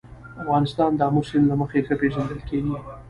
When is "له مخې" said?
1.51-1.79